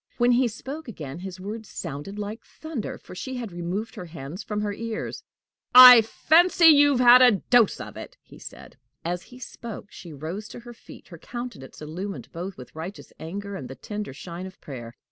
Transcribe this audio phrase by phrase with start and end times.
[0.17, 4.41] When he spoke again, his words sounded like thunder, for she had removed her hands
[4.41, 5.23] from her ears.
[5.75, 8.77] "I fancy you've had a dose of it!" he said.
[9.05, 13.55] As he spoke, she rose to her feet, her countenance illumined both with righteous anger
[13.55, 14.95] and the tender shine of prayer.